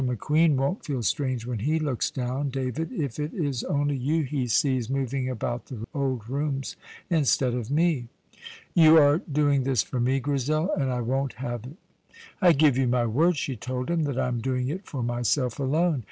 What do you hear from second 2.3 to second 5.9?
David, if it is only you he sees moving about the